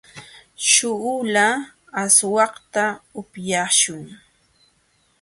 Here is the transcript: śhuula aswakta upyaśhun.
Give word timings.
śhuula 0.69 1.47
aswakta 2.03 2.85
upyaśhun. 3.19 4.03